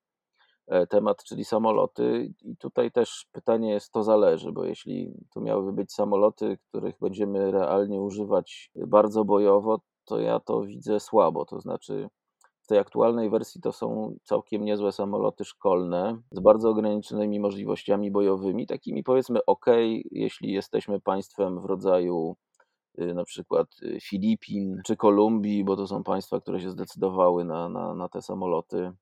e, 0.66 0.86
temat, 0.86 1.24
czyli 1.24 1.44
samoloty. 1.44 2.32
I 2.42 2.56
tutaj 2.56 2.92
też 2.92 3.26
pytanie 3.32 3.70
jest, 3.70 3.92
to 3.92 4.02
zależy, 4.02 4.52
bo 4.52 4.64
jeśli 4.64 5.14
to 5.34 5.40
miałyby 5.40 5.72
być 5.72 5.92
samoloty, 5.92 6.58
których 6.68 6.98
będziemy 7.00 7.50
realnie 7.50 8.00
używać 8.00 8.70
bardzo 8.86 9.24
bojowo, 9.24 9.80
to 10.04 10.20
ja 10.20 10.40
to 10.40 10.62
widzę 10.62 11.00
słabo. 11.00 11.44
To 11.44 11.60
znaczy, 11.60 12.08
w 12.62 12.66
tej 12.66 12.78
aktualnej 12.78 13.30
wersji 13.30 13.60
to 13.60 13.72
są 13.72 14.16
całkiem 14.22 14.64
niezłe 14.64 14.92
samoloty 14.92 15.44
szkolne 15.44 16.18
z 16.30 16.40
bardzo 16.40 16.70
ograniczonymi 16.70 17.40
możliwościami 17.40 18.10
bojowymi, 18.10 18.66
takimi 18.66 19.02
powiedzmy 19.02 19.44
ok, 19.46 19.66
jeśli 20.10 20.52
jesteśmy 20.52 21.00
państwem 21.00 21.60
w 21.60 21.64
rodzaju 21.64 22.36
na 22.98 23.24
przykład 23.24 23.68
y, 23.82 23.98
Filipin 24.00 24.80
czy 24.84 24.96
Kolumbii, 24.96 25.64
bo 25.64 25.76
to 25.76 25.86
są 25.86 26.02
państwa, 26.02 26.40
które 26.40 26.60
się 26.60 26.70
zdecydowały 26.70 27.44
na, 27.44 27.68
na, 27.68 27.94
na 27.94 28.08
te 28.08 28.22
samoloty, 28.22 28.92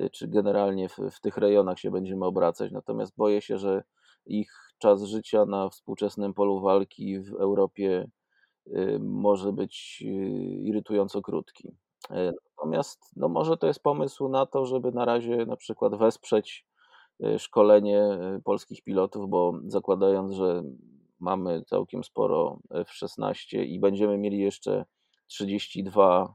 y, 0.00 0.10
czy 0.10 0.28
generalnie 0.28 0.88
w, 0.88 0.98
w 1.12 1.20
tych 1.20 1.36
rejonach 1.36 1.78
się 1.78 1.90
będziemy 1.90 2.24
obracać. 2.24 2.72
Natomiast 2.72 3.16
boję 3.16 3.42
się, 3.42 3.58
że 3.58 3.82
ich 4.26 4.52
czas 4.78 5.02
życia 5.02 5.44
na 5.44 5.68
współczesnym 5.68 6.34
polu 6.34 6.60
walki 6.60 7.20
w 7.20 7.34
Europie 7.34 8.10
może 9.00 9.52
być 9.52 10.02
irytująco 10.62 11.22
krótki. 11.22 11.76
Natomiast 12.56 13.00
no 13.16 13.28
może 13.28 13.56
to 13.56 13.66
jest 13.66 13.82
pomysł 13.82 14.28
na 14.28 14.46
to, 14.46 14.66
żeby 14.66 14.92
na 14.92 15.04
razie 15.04 15.46
na 15.46 15.56
przykład 15.56 15.94
wesprzeć 15.96 16.66
szkolenie 17.38 18.02
polskich 18.44 18.82
pilotów, 18.82 19.30
bo 19.30 19.52
zakładając, 19.66 20.32
że 20.32 20.62
mamy 21.20 21.62
całkiem 21.64 22.04
sporo 22.04 22.60
F-16 22.70 23.64
i 23.64 23.80
będziemy 23.80 24.18
mieli 24.18 24.38
jeszcze 24.38 24.84
32 25.26 26.34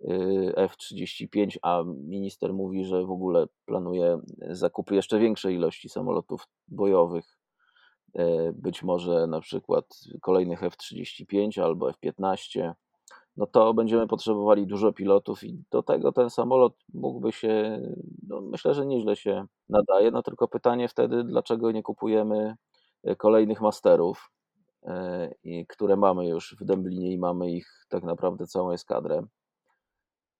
y, 0.00 0.52
F-35, 0.56 1.56
a 1.62 1.82
minister 1.86 2.54
mówi, 2.54 2.84
że 2.84 3.04
w 3.04 3.10
ogóle 3.10 3.46
planuje 3.64 4.18
zakupy 4.50 4.94
jeszcze 4.94 5.18
większej 5.18 5.54
ilości 5.54 5.88
samolotów 5.88 6.48
bojowych. 6.68 7.38
Y, 8.18 8.52
być 8.54 8.82
może 8.82 9.26
na 9.26 9.40
przykład 9.40 9.84
kolejnych 10.22 10.62
F-35 10.62 11.62
albo 11.62 11.90
F-15. 11.90 12.72
No 13.36 13.46
to 13.46 13.74
będziemy 13.74 14.06
potrzebowali 14.06 14.66
dużo 14.66 14.92
pilotów 14.92 15.44
i 15.44 15.64
do 15.70 15.82
tego 15.82 16.12
ten 16.12 16.30
samolot 16.30 16.76
mógłby 16.94 17.32
się, 17.32 17.82
no 18.28 18.40
myślę, 18.40 18.74
że 18.74 18.86
nieźle 18.86 19.16
się 19.16 19.46
nadaje. 19.68 20.10
No 20.10 20.22
tylko 20.22 20.48
pytanie 20.48 20.88
wtedy, 20.88 21.24
dlaczego 21.24 21.72
nie 21.72 21.82
kupujemy 21.82 22.56
E, 22.56 22.77
kolejnych 23.18 23.60
masterów, 23.60 24.30
e, 24.82 25.30
które 25.68 25.96
mamy 25.96 26.28
już 26.28 26.56
w 26.60 26.64
Dęblinie 26.64 27.12
i 27.12 27.18
mamy 27.18 27.52
ich 27.52 27.86
tak 27.88 28.02
naprawdę 28.02 28.46
całą 28.46 28.70
eskadrę, 28.70 29.22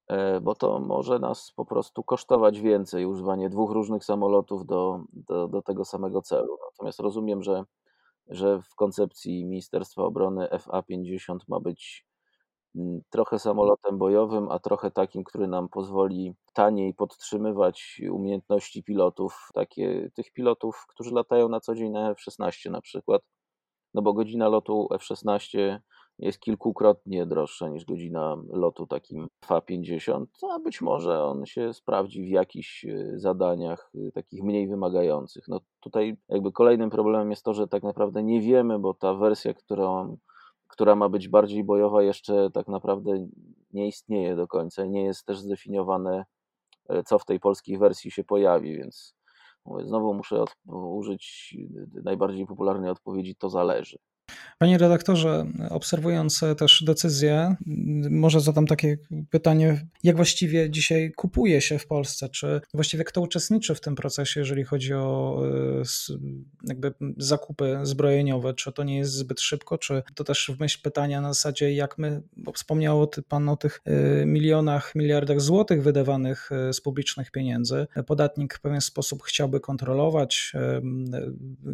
e, 0.08 0.40
bo 0.40 0.54
to 0.54 0.80
może 0.80 1.18
nas 1.18 1.52
po 1.56 1.64
prostu 1.64 2.02
kosztować 2.02 2.60
więcej 2.60 3.06
używanie 3.06 3.50
dwóch 3.50 3.70
różnych 3.70 4.04
samolotów 4.04 4.66
do, 4.66 5.00
do, 5.12 5.48
do 5.48 5.62
tego 5.62 5.84
samego 5.84 6.22
celu. 6.22 6.58
Natomiast 6.72 7.00
rozumiem, 7.00 7.42
że, 7.42 7.64
że 8.28 8.62
w 8.62 8.74
koncepcji 8.74 9.44
Ministerstwa 9.44 10.02
Obrony 10.02 10.48
FA-50 10.48 11.38
ma 11.48 11.60
być 11.60 12.08
trochę 13.10 13.38
samolotem 13.38 13.98
bojowym, 13.98 14.48
a 14.50 14.58
trochę 14.58 14.90
takim, 14.90 15.24
który 15.24 15.48
nam 15.48 15.68
pozwoli 15.68 16.34
taniej 16.52 16.94
podtrzymywać 16.94 18.02
umiejętności 18.12 18.82
pilotów, 18.82 19.48
takie 19.54 20.10
tych 20.14 20.32
pilotów, 20.32 20.84
którzy 20.88 21.14
latają 21.14 21.48
na 21.48 21.60
co 21.60 21.74
dzień 21.74 21.92
na 21.92 22.10
F-16 22.10 22.70
na 22.70 22.80
przykład, 22.80 23.22
no 23.94 24.02
bo 24.02 24.12
godzina 24.12 24.48
lotu 24.48 24.88
F-16 24.94 25.78
jest 26.18 26.40
kilkukrotnie 26.40 27.26
droższa 27.26 27.68
niż 27.68 27.84
godzina 27.84 28.36
lotu 28.52 28.86
takim 28.86 29.28
FA-50, 29.44 30.26
a 30.50 30.58
być 30.58 30.80
może 30.80 31.24
on 31.24 31.46
się 31.46 31.74
sprawdzi 31.74 32.22
w 32.22 32.28
jakichś 32.28 32.84
e, 32.84 33.12
zadaniach 33.14 33.90
e, 33.94 34.12
takich 34.12 34.42
mniej 34.42 34.68
wymagających. 34.68 35.48
No 35.48 35.60
tutaj 35.80 36.16
jakby 36.28 36.52
kolejnym 36.52 36.90
problemem 36.90 37.30
jest 37.30 37.44
to, 37.44 37.54
że 37.54 37.68
tak 37.68 37.82
naprawdę 37.82 38.22
nie 38.22 38.40
wiemy, 38.40 38.78
bo 38.78 38.94
ta 38.94 39.14
wersja, 39.14 39.54
którą 39.54 40.16
która 40.78 40.94
ma 40.94 41.08
być 41.08 41.28
bardziej 41.28 41.64
bojowa, 41.64 42.02
jeszcze 42.02 42.50
tak 42.50 42.68
naprawdę 42.68 43.28
nie 43.72 43.88
istnieje 43.88 44.36
do 44.36 44.46
końca 44.46 44.84
nie 44.84 45.04
jest 45.04 45.26
też 45.26 45.38
zdefiniowane, 45.38 46.24
e, 46.88 47.02
co 47.02 47.18
w 47.18 47.24
tej 47.24 47.40
polskiej 47.40 47.78
wersji 47.78 48.10
się 48.10 48.24
pojawi, 48.24 48.76
więc 48.76 49.14
znowu 49.84 50.14
muszę 50.14 50.44
użyć 50.66 51.56
najbardziej 52.04 52.46
popularnej 52.46 52.90
odpowiedzi: 52.90 53.36
to 53.36 53.48
zależy. 53.50 53.98
Panie 54.58 54.78
redaktorze, 54.78 55.46
obserwując 55.70 56.40
też 56.58 56.82
decyzje, 56.86 57.56
może 58.10 58.40
zadam 58.40 58.66
takie 58.66 58.98
pytanie, 59.30 59.86
jak 60.02 60.16
właściwie 60.16 60.70
dzisiaj 60.70 61.12
kupuje 61.12 61.60
się 61.60 61.78
w 61.78 61.86
Polsce, 61.86 62.28
czy 62.28 62.60
właściwie 62.74 63.04
kto 63.04 63.20
uczestniczy 63.20 63.74
w 63.74 63.80
tym 63.80 63.94
procesie, 63.94 64.40
jeżeli 64.40 64.64
chodzi 64.64 64.94
o 64.94 65.42
e, 65.80 65.82
jakby 66.64 66.94
zakupy 67.16 67.78
zbrojeniowe, 67.82 68.54
czy 68.54 68.72
to 68.72 68.84
nie 68.84 68.98
jest 68.98 69.12
zbyt 69.12 69.40
szybko, 69.40 69.78
czy 69.78 70.02
to 70.14 70.24
też 70.24 70.50
w 70.56 70.60
myśl 70.60 70.78
pytania 70.82 71.20
na 71.20 71.32
zasadzie, 71.32 71.74
jak 71.74 71.98
my, 71.98 72.22
bo 72.36 72.52
wspomniał 72.52 73.08
Pan 73.28 73.48
o 73.48 73.56
tych 73.56 73.80
e, 73.84 74.26
milionach, 74.26 74.94
miliardach 74.94 75.40
złotych 75.40 75.82
wydawanych 75.82 76.50
e, 76.52 76.72
z 76.72 76.80
publicznych 76.80 77.30
pieniędzy. 77.30 77.86
Podatnik 78.06 78.54
w 78.54 78.60
pewien 78.60 78.80
sposób 78.80 79.22
chciałby 79.22 79.60
kontrolować 79.60 80.52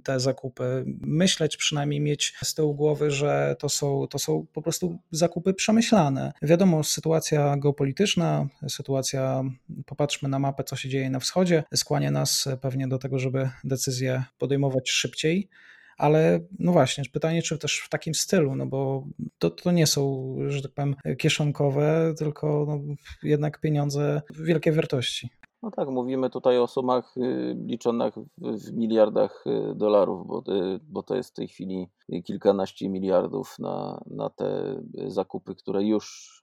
te 0.05 0.21
zakupy, 0.21 0.85
myśleć 1.01 1.57
przynajmniej, 1.57 2.01
mieć 2.01 2.35
z 2.45 2.55
tyłu 2.55 2.75
głowy, 2.75 3.11
że 3.11 3.57
to 3.59 3.69
są, 3.69 4.07
to 4.07 4.19
są 4.19 4.47
po 4.53 4.63
prostu 4.63 4.99
zakupy 5.11 5.55
przemyślane. 5.55 6.33
Wiadomo, 6.43 6.85
sytuacja 6.85 7.57
geopolityczna, 7.57 8.47
sytuacja, 8.69 9.43
popatrzmy 9.87 10.29
na 10.29 10.39
mapę, 10.39 10.65
co 10.65 10.77
się 10.77 10.89
dzieje 10.89 11.11
na 11.11 11.21
wschodzie, 11.21 11.65
skłania 11.75 12.11
nas 12.11 12.49
pewnie 12.61 12.89
do 12.89 12.99
tego, 12.99 13.19
żeby 13.19 13.51
decyzje 13.65 14.25
podejmować 14.39 14.91
szybciej. 14.91 15.49
Ale 15.97 16.41
no 16.59 16.73
właśnie, 16.73 17.05
pytanie, 17.13 17.43
czy 17.43 17.59
też 17.59 17.79
w 17.79 17.89
takim 17.89 18.15
stylu, 18.15 18.57
no 18.57 18.67
bo 18.67 19.07
to, 19.39 19.51
to 19.51 19.71
nie 19.73 19.87
są, 19.87 20.35
że 20.49 20.63
tak 20.63 20.73
powiem, 20.73 20.95
kieszonkowe, 21.19 22.15
tylko 22.19 22.65
no, 22.69 22.95
jednak 23.23 23.61
pieniądze 23.61 24.23
wielkiej 24.41 24.73
wartości. 24.73 25.31
No 25.65 25.71
tak, 25.71 25.89
mówimy 25.89 26.31
tutaj 26.31 26.59
o 26.59 26.67
sumach 26.67 27.17
y, 27.17 27.57
liczonych 27.67 28.15
w 28.39 28.73
miliardach 28.73 29.45
y, 29.47 29.75
dolarów, 29.75 30.27
bo, 30.27 30.39
y, 30.39 30.81
bo 30.83 31.03
to 31.03 31.17
jest 31.17 31.31
w 31.31 31.33
tej 31.33 31.49
chwili 31.49 31.89
kilkanaście 32.25 32.89
miliardów 32.89 33.59
na, 33.59 34.03
na 34.07 34.31
te 34.31 34.81
zakupy, 35.07 35.55
które 35.55 35.85
już, 35.85 36.35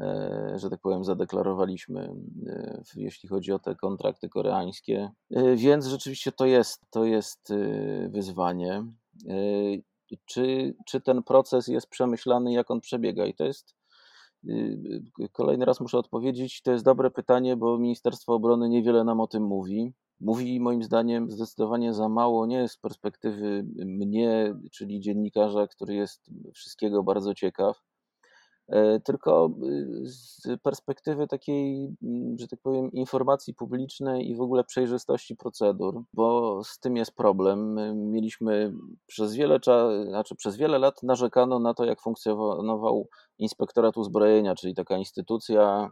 e, 0.00 0.52
że 0.56 0.70
tak 0.70 0.80
powiem, 0.80 1.04
zadeklarowaliśmy, 1.04 2.14
jeśli 2.96 3.28
chodzi 3.28 3.52
o 3.52 3.58
te 3.58 3.74
kontrakty 3.74 4.28
koreańskie. 4.28 5.10
Więc 5.56 5.86
rzeczywiście 5.86 6.32
to 6.32 6.46
jest, 6.46 6.80
to 6.90 7.04
jest 7.04 7.52
wyzwanie. 8.08 8.84
Czy, 10.24 10.74
czy 10.86 11.00
ten 11.00 11.22
proces 11.22 11.68
jest 11.68 11.86
przemyślany, 11.86 12.52
jak 12.52 12.70
on 12.70 12.80
przebiega? 12.80 13.26
I 13.26 13.34
to 13.34 13.44
jest 13.44 13.74
kolejny 15.32 15.64
raz 15.64 15.80
muszę 15.80 15.98
odpowiedzieć, 15.98 16.62
to 16.62 16.72
jest 16.72 16.84
dobre 16.84 17.10
pytanie, 17.10 17.56
bo 17.56 17.78
Ministerstwo 17.78 18.34
Obrony 18.34 18.68
niewiele 18.68 19.04
nam 19.04 19.20
o 19.20 19.26
tym 19.26 19.42
mówi. 19.42 19.92
mówi 20.20 20.60
moim 20.60 20.82
zdaniem 20.82 21.30
zdecydowanie 21.30 21.94
za 21.94 22.08
mało, 22.08 22.46
nie 22.46 22.68
z 22.68 22.76
perspektywy 22.76 23.64
mnie, 23.76 24.54
czyli 24.72 25.00
dziennikarza, 25.00 25.66
który 25.66 25.94
jest 25.94 26.30
wszystkiego 26.54 27.02
bardzo 27.02 27.34
ciekaw, 27.34 27.82
tylko 29.04 29.50
y, 29.64 30.08
z 30.08 30.42
perspektywy 30.62 31.26
takiej, 31.26 31.96
mm, 32.02 32.38
że 32.38 32.48
tak 32.48 32.60
powiem, 32.62 32.92
informacji 32.92 33.54
publicznej 33.54 34.30
i 34.30 34.36
w 34.36 34.40
ogóle 34.40 34.64
przejrzystości 34.64 35.36
procedur, 35.36 36.02
bo 36.12 36.60
z 36.64 36.78
tym 36.78 36.96
jest 36.96 37.14
problem. 37.14 37.76
Mieliśmy 38.10 38.72
przez 39.06 39.34
wiele, 39.34 39.58
znaczy 40.08 40.34
przez 40.36 40.56
wiele 40.56 40.78
lat 40.78 41.02
narzekano 41.02 41.58
na 41.58 41.74
to, 41.74 41.84
jak 41.84 42.00
funkcjonował 42.00 43.08
Inspektorat 43.38 43.96
Uzbrojenia, 43.96 44.54
czyli 44.54 44.74
taka 44.74 44.96
instytucja 44.96 45.90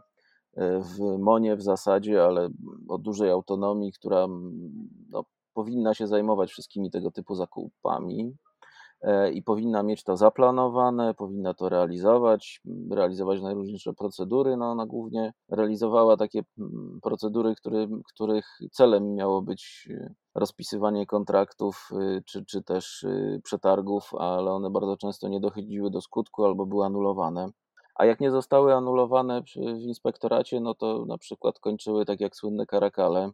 e, 0.57 0.79
w 0.79 0.99
Monie 1.19 1.55
w 1.55 1.61
zasadzie, 1.61 2.23
ale 2.23 2.49
o 2.89 2.97
dużej 2.97 3.31
autonomii, 3.31 3.91
która 3.91 4.27
no, 5.09 5.23
powinna 5.53 5.93
się 5.93 6.07
zajmować 6.07 6.51
wszystkimi 6.51 6.91
tego 6.91 7.11
typu 7.11 7.35
zakupami. 7.35 8.35
E, 9.01 9.31
i 9.31 9.43
powinna 9.43 9.83
mieć 9.83 10.03
to 10.03 10.17
zaplanowane, 10.17 11.13
powinna 11.13 11.53
to 11.53 11.69
realizować, 11.69 12.61
realizować 12.91 13.41
najróżniejsze 13.41 13.93
procedury. 13.93 14.57
No 14.57 14.71
ona 14.71 14.85
głównie 14.85 15.33
realizowała 15.49 16.17
takie 16.17 16.41
procedury, 17.01 17.55
który, 17.55 17.87
których 18.13 18.45
celem 18.71 19.15
miało 19.15 19.41
być 19.41 19.89
e, 19.91 20.13
rozpisywanie 20.35 21.05
kontraktów 21.05 21.89
e, 21.91 22.21
czy, 22.25 22.45
czy 22.45 22.63
też 22.63 23.05
przetargów, 23.43 24.11
ale 24.19 24.51
one 24.51 24.69
bardzo 24.69 24.97
często 24.97 25.27
nie 25.27 25.39
dochodziły 25.39 25.91
do 25.91 26.01
skutku 26.01 26.45
albo 26.45 26.65
były 26.65 26.85
anulowane. 26.85 27.49
A 27.95 28.05
jak 28.05 28.19
nie 28.19 28.31
zostały 28.31 28.73
anulowane 28.73 29.43
w 29.43 29.81
inspektoracie, 29.81 30.59
no 30.59 30.75
to 30.75 31.05
na 31.05 31.17
przykład 31.17 31.59
kończyły 31.59 32.05
tak 32.05 32.19
jak 32.19 32.35
słynne 32.35 32.65
karakale, 32.65 33.31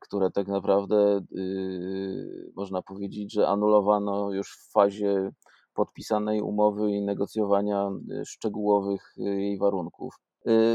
które 0.00 0.30
tak 0.30 0.48
naprawdę 0.48 1.20
y, 1.36 2.52
można 2.56 2.82
powiedzieć, 2.82 3.32
że 3.32 3.48
anulowano 3.48 4.32
już 4.32 4.56
w 4.56 4.72
fazie 4.72 5.30
podpisanej 5.74 6.40
umowy 6.40 6.90
i 6.90 7.02
negocjowania 7.02 7.90
y, 8.20 8.24
szczegółowych 8.26 9.14
y, 9.18 9.22
jej 9.22 9.58
warunków. 9.58 10.14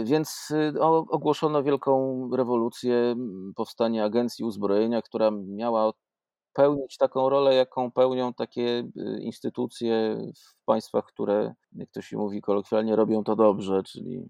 Więc 0.04 0.54
ogłoszono 1.10 1.64
wielką 1.64 2.30
rewolucję, 2.34 3.16
powstanie 3.56 4.04
Agencji 4.04 4.46
Uzbrojenia, 4.46 5.02
która 5.02 5.32
miała 5.32 5.92
pełnić 6.54 6.98
taką 6.98 7.30
rolę, 7.30 7.56
jaką 7.56 7.92
pełnią 7.92 8.34
takie 8.34 8.84
instytucje 9.20 10.18
w 10.36 10.66
państwach, 10.66 11.06
które, 11.06 11.54
jak 11.72 11.92
to 11.92 12.02
się 12.02 12.18
mówi 12.18 12.42
kolokwialnie, 12.42 12.96
robią 12.96 13.24
to 13.24 13.36
dobrze, 13.36 13.84
czyli 13.84 14.30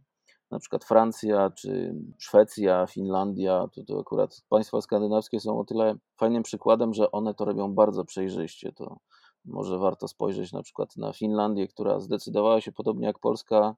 na 0.51 0.59
przykład 0.59 0.85
Francja 0.85 1.49
czy 1.49 1.95
Szwecja, 2.19 2.87
Finlandia, 2.87 3.67
to, 3.75 3.83
to 3.83 3.99
akurat 3.99 4.41
państwa 4.49 4.81
skandynawskie 4.81 5.39
są 5.39 5.59
o 5.59 5.63
tyle 5.63 5.95
fajnym 6.17 6.43
przykładem, 6.43 6.93
że 6.93 7.11
one 7.11 7.33
to 7.33 7.45
robią 7.45 7.73
bardzo 7.73 8.05
przejrzyście. 8.05 8.71
To 8.71 8.97
może 9.45 9.77
warto 9.77 10.07
spojrzeć 10.07 10.53
na 10.53 10.63
przykład 10.63 10.97
na 10.97 11.13
Finlandię, 11.13 11.67
która 11.67 11.99
zdecydowała 11.99 12.61
się 12.61 12.71
podobnie 12.71 13.07
jak 13.07 13.19
Polska 13.19 13.75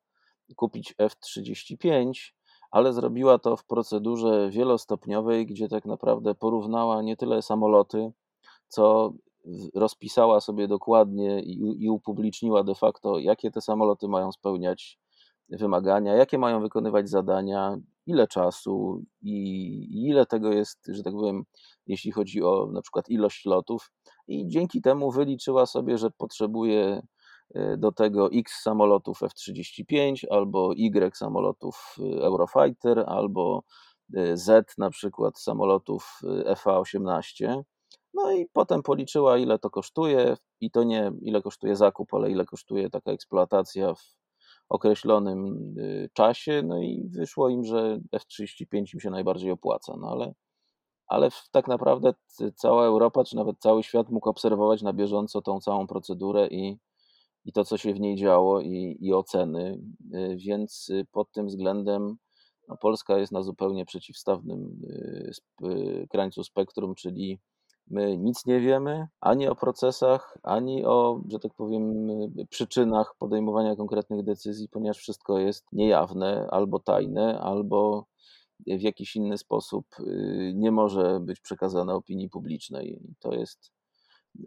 kupić 0.56 0.96
F-35, 0.98 2.12
ale 2.72 2.94
zrobiła 2.94 3.40
to 3.40 3.58
w 3.58 3.66
procedurze 3.66 4.50
wielostopniowej, 4.50 5.46
gdzie 5.46 5.68
tak 5.68 5.86
naprawdę 5.86 6.36
porównała 6.36 7.02
nie 7.02 7.18
tyle 7.18 7.42
samoloty, 7.42 8.12
co 8.68 9.14
rozpisała 9.76 10.42
sobie 10.42 10.68
dokładnie 10.68 11.42
i, 11.42 11.84
i 11.84 11.90
upubliczniła 11.90 12.64
de 12.64 12.76
facto, 12.76 13.20
jakie 13.20 13.52
te 13.52 13.62
samoloty 13.62 14.08
mają 14.08 14.32
spełniać 14.32 15.00
wymagania, 15.58 16.16
jakie 16.16 16.38
mają 16.38 16.62
wykonywać 16.62 17.10
zadania, 17.10 17.78
ile 18.06 18.28
czasu 18.28 19.04
i 19.22 20.08
ile 20.08 20.26
tego 20.26 20.52
jest, 20.52 20.86
że 20.88 21.04
tak 21.04 21.14
powiem, 21.14 21.44
jeśli 21.88 22.12
chodzi 22.12 22.44
o 22.44 22.70
na 22.74 22.82
przykład 22.82 23.10
ilość 23.10 23.46
lotów. 23.46 23.92
I 24.28 24.48
dzięki 24.48 24.82
temu 24.82 25.12
wyliczyła 25.12 25.66
sobie, 25.66 25.98
że 25.98 26.12
potrzebuje 26.12 27.02
e, 27.56 27.78
do 27.78 27.92
tego 27.92 28.32
X 28.32 28.62
samolotów 28.62 29.24
F-35, 29.24 30.26
albo 30.32 30.74
Y 30.74 31.18
samolotów 31.18 31.96
e, 32.00 32.24
Eurofighter, 32.24 33.04
albo 33.08 33.64
e, 34.16 34.38
Z 34.38 34.78
na 34.78 34.90
przykład 34.90 35.40
samolotów 35.40 36.20
FA-18. 36.56 37.64
No 38.14 38.32
i 38.32 38.46
potem 38.54 38.84
policzyła, 38.84 39.38
ile 39.38 39.60
to 39.60 39.70
kosztuje, 39.70 40.38
i 40.62 40.72
to 40.72 40.84
nie 40.84 41.12
ile 41.22 41.42
kosztuje 41.42 41.76
zakup, 41.76 42.14
ale 42.14 42.32
ile 42.32 42.46
kosztuje 42.46 42.90
taka 42.90 43.12
eksploatacja 43.12 43.94
w 43.94 44.23
określonym 44.70 45.74
y, 45.78 46.10
czasie, 46.14 46.62
no 46.66 46.82
i 46.82 47.10
wyszło 47.10 47.50
im, 47.50 47.64
że 47.64 48.00
F-35 48.12 48.94
im 48.94 49.00
się 49.00 49.10
najbardziej 49.10 49.52
opłaca, 49.52 49.94
no 49.98 50.08
ale, 50.08 50.34
ale 51.08 51.30
tak 51.52 51.68
naprawdę 51.68 52.14
cała 52.56 52.86
Europa, 52.86 53.24
czy 53.24 53.36
nawet 53.36 53.60
cały 53.60 53.84
świat 53.84 54.10
mógł 54.10 54.30
obserwować 54.30 54.82
na 54.82 54.94
bieżąco 54.94 55.42
tą 55.42 55.60
całą 55.60 55.88
procedurę 55.88 56.48
i, 56.48 56.78
i 57.46 57.54
to, 57.54 57.66
co 57.66 57.78
się 57.78 57.94
w 57.94 58.00
niej 58.00 58.16
działo 58.16 58.62
i, 58.62 58.98
i 59.02 59.14
oceny, 59.14 59.80
y, 60.16 60.38
więc 60.38 60.90
y, 60.90 61.06
pod 61.12 61.32
tym 61.32 61.48
względem 61.48 62.18
no 62.68 62.78
Polska 62.78 63.18
jest 63.18 63.32
na 63.32 63.42
zupełnie 63.42 63.86
przeciwstawnym 63.86 64.82
krańcu 66.10 66.44
spektrum, 66.44 66.96
czyli 66.96 67.40
My 67.88 68.18
nic 68.18 68.46
nie 68.46 68.60
wiemy 68.60 69.08
ani 69.22 69.48
o 69.48 69.56
procesach, 69.56 70.38
ani 70.44 70.86
o, 70.86 71.22
że 71.32 71.40
tak 71.40 71.54
powiem, 71.54 72.08
przyczynach 72.50 73.16
podejmowania 73.20 73.76
konkretnych 73.76 74.24
decyzji, 74.24 74.70
ponieważ 74.70 74.98
wszystko 74.98 75.40
jest 75.40 75.66
niejawne, 75.72 76.48
albo 76.52 76.80
tajne, 76.80 77.40
albo 77.40 78.06
w 78.68 78.82
jakiś 78.82 79.16
inny 79.16 79.38
sposób 79.38 79.86
y, 80.00 80.54
nie 80.56 80.72
może 80.72 81.20
być 81.20 81.40
przekazane 81.40 81.94
opinii 81.94 82.30
publicznej. 82.30 83.02
To 83.20 83.34
jest 83.34 83.72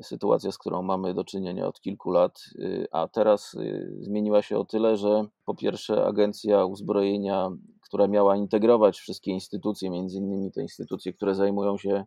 sytuacja, 0.02 0.52
z 0.52 0.58
którą 0.58 0.82
mamy 0.82 1.14
do 1.14 1.24
czynienia 1.24 1.66
od 1.66 1.80
kilku 1.80 2.10
lat, 2.10 2.40
y, 2.58 2.86
a 2.92 3.08
teraz 3.08 3.54
y, 3.54 3.96
zmieniła 4.00 4.42
się 4.42 4.58
o 4.58 4.64
tyle, 4.64 4.96
że 4.96 5.24
po 5.44 5.54
pierwsze 5.54 6.06
agencja 6.06 6.64
uzbrojenia, 6.64 7.50
która 7.80 8.08
miała 8.08 8.36
integrować 8.36 8.98
wszystkie 8.98 9.30
instytucje, 9.30 9.90
między 9.90 10.18
innymi 10.18 10.52
te 10.52 10.62
instytucje, 10.62 11.12
które 11.12 11.34
zajmują 11.34 11.78
się 11.78 12.04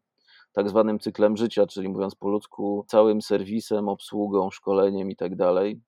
tak 0.54 0.70
zwanym 0.70 1.00
cyklem 1.00 1.38
życia, 1.38 1.68
czyli 1.68 1.90
mówiąc 1.90 2.16
po 2.16 2.30
ludzku, 2.30 2.86
całym 2.88 3.22
serwisem, 3.22 3.90
obsługą, 3.90 4.50
szkoleniem 4.50 5.12
i 5.12 5.16
tak 5.16 5.36
dalej. 5.36 5.82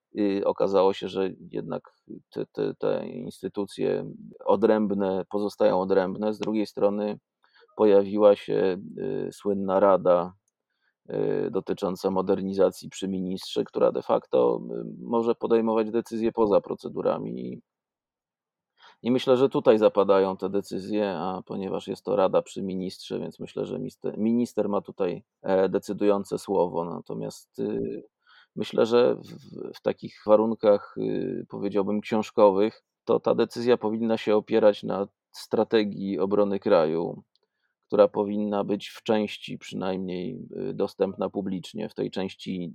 Okazało 0.45 0.93
się, 0.93 1.07
że 1.07 1.29
jednak 1.51 1.83
te, 2.29 2.45
te, 2.45 2.73
te 2.75 3.07
instytucje 3.07 4.05
odrębne 4.45 5.25
pozostają 5.29 5.81
odrębne. 5.81 6.33
Z 6.33 6.39
drugiej 6.39 6.67
strony 6.67 7.19
pojawiła 7.75 8.35
się 8.35 8.77
y, 8.97 9.29
słynna 9.31 9.79
rada 9.79 10.33
y, 11.09 11.51
dotycząca 11.51 12.11
modernizacji 12.11 12.89
przy 12.89 13.07
ministrze, 13.07 13.63
która 13.63 13.91
de 13.91 14.01
facto 14.01 14.61
y, 14.71 14.83
może 15.03 15.35
podejmować 15.35 15.91
decyzje 15.91 16.31
poza 16.31 16.61
procedurami 16.61 17.61
i 19.03 19.11
myślę, 19.11 19.37
że 19.37 19.49
tutaj 19.49 19.77
zapadają 19.77 20.37
te 20.37 20.49
decyzje, 20.49 21.11
a 21.17 21.41
ponieważ 21.45 21.87
jest 21.87 22.05
to 22.05 22.15
Rada 22.15 22.41
przy 22.41 22.61
ministrze, 22.61 23.19
więc 23.19 23.39
myślę, 23.39 23.65
że 23.65 23.79
minister, 23.79 24.17
minister 24.17 24.69
ma 24.69 24.81
tutaj 24.81 25.23
e, 25.41 25.69
decydujące 25.69 26.39
słowo. 26.39 26.85
Natomiast 26.85 27.59
y, 27.59 28.03
myślę, 28.55 28.85
że 28.85 29.15
w, 29.15 29.77
w 29.77 29.81
takich 29.81 30.21
warunkach, 30.25 30.95
y, 30.97 31.45
powiedziałbym, 31.49 32.01
książkowych, 32.01 32.83
to 33.05 33.19
ta 33.19 33.35
decyzja 33.35 33.77
powinna 33.77 34.17
się 34.17 34.35
opierać 34.35 34.83
na 34.83 35.07
strategii 35.31 36.19
obrony 36.19 36.59
kraju, 36.59 37.23
która 37.87 38.07
powinna 38.07 38.63
być 38.63 38.89
w 38.89 39.03
części 39.03 39.57
przynajmniej 39.57 40.47
y, 40.69 40.73
dostępna 40.73 41.29
publicznie, 41.29 41.89
w 41.89 41.93
tej 41.93 42.11
części 42.11 42.73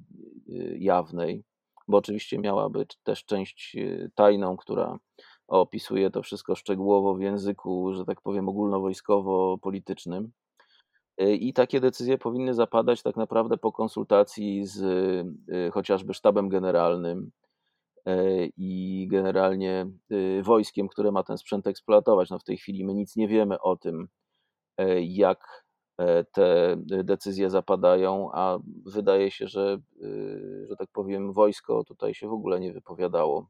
jawnej, 0.78 1.44
bo 1.88 1.98
oczywiście 1.98 2.38
miała 2.38 2.70
być 2.70 2.96
też 3.04 3.24
część 3.24 3.76
tajną, 4.14 4.56
która 4.56 4.98
opisuje 5.48 6.10
to 6.10 6.22
wszystko 6.22 6.54
szczegółowo 6.54 7.14
w 7.14 7.20
języku, 7.20 7.94
że 7.94 8.04
tak 8.04 8.20
powiem, 8.20 8.48
ogólnowojskowo-politycznym. 8.48 10.30
Y, 11.20 11.34
I 11.34 11.52
takie 11.52 11.80
decyzje 11.80 12.18
powinny 12.18 12.54
zapadać 12.54 13.02
tak 13.02 13.16
naprawdę 13.16 13.56
po 13.56 13.72
konsultacji 13.72 14.66
z 14.66 14.82
y, 15.48 15.70
chociażby 15.70 16.14
sztabem 16.14 16.48
generalnym 16.48 17.30
y, 18.08 18.50
i 18.56 19.06
generalnie 19.10 19.86
wojskiem, 20.42 20.88
które 20.88 21.12
ma 21.12 21.22
ten 21.22 21.38
sprzęt 21.38 21.66
eksploatować. 21.66 22.30
No 22.30 22.38
w 22.38 22.44
tej 22.44 22.56
chwili 22.56 22.84
my 22.84 22.94
nic 22.94 23.16
nie 23.16 23.28
wiemy 23.28 23.60
o 23.60 23.76
tym, 23.76 24.08
jak 25.00 25.66
te 26.32 26.76
decyzje 26.86 27.50
zapadają, 27.50 28.30
a 28.32 28.58
wydaje 28.86 29.30
się, 29.30 29.48
że, 29.48 29.78
że 30.68 30.76
tak 30.76 30.88
powiem, 30.92 31.32
wojsko 31.32 31.84
tutaj 31.84 32.14
się 32.14 32.28
w 32.28 32.32
ogóle 32.32 32.60
nie 32.60 32.72
wypowiadało 32.72 33.48